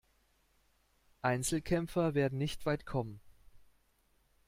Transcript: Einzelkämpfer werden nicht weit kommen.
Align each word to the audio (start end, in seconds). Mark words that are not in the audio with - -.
Einzelkämpfer 1.21 2.15
werden 2.15 2.39
nicht 2.39 2.65
weit 2.65 2.87
kommen. 2.87 3.19